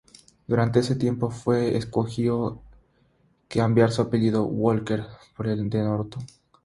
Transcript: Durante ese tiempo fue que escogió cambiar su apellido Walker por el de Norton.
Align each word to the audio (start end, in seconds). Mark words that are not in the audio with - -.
Durante 0.47 0.79
ese 0.79 0.95
tiempo 0.95 1.29
fue 1.29 1.69
que 1.73 1.77
escogió 1.77 2.63
cambiar 3.47 3.91
su 3.91 4.01
apellido 4.01 4.45
Walker 4.45 5.05
por 5.37 5.45
el 5.47 5.69
de 5.69 5.83
Norton. 5.83 6.23